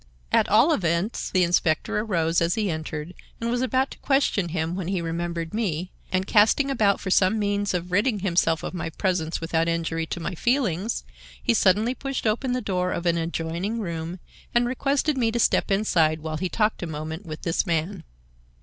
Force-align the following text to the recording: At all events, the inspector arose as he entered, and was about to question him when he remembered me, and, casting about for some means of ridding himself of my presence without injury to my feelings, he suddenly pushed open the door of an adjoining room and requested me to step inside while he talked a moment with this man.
At 0.31 0.49
all 0.49 0.73
events, 0.73 1.29
the 1.29 1.43
inspector 1.43 1.99
arose 1.99 2.41
as 2.41 2.55
he 2.55 2.71
entered, 2.71 3.13
and 3.39 3.51
was 3.51 3.61
about 3.61 3.91
to 3.91 3.99
question 3.99 4.49
him 4.49 4.73
when 4.73 4.87
he 4.87 4.99
remembered 4.99 5.53
me, 5.53 5.91
and, 6.11 6.25
casting 6.25 6.71
about 6.71 6.99
for 6.99 7.11
some 7.11 7.37
means 7.37 7.75
of 7.75 7.91
ridding 7.91 8.21
himself 8.21 8.63
of 8.63 8.73
my 8.73 8.89
presence 8.89 9.39
without 9.39 9.67
injury 9.67 10.07
to 10.07 10.19
my 10.19 10.33
feelings, 10.33 11.03
he 11.43 11.53
suddenly 11.53 11.93
pushed 11.93 12.25
open 12.25 12.51
the 12.53 12.61
door 12.61 12.91
of 12.91 13.05
an 13.05 13.19
adjoining 13.19 13.79
room 13.79 14.19
and 14.55 14.65
requested 14.65 15.19
me 15.19 15.31
to 15.31 15.39
step 15.39 15.69
inside 15.69 16.21
while 16.21 16.37
he 16.37 16.49
talked 16.49 16.81
a 16.81 16.87
moment 16.87 17.27
with 17.27 17.43
this 17.43 17.67
man. 17.67 18.03